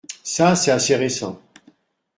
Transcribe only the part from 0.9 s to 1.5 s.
récent.